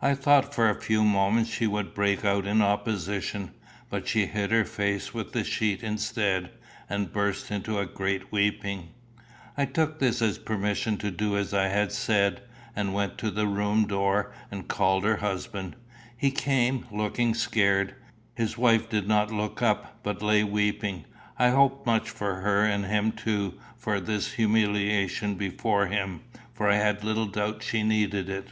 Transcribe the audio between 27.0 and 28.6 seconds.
little doubt she needed it.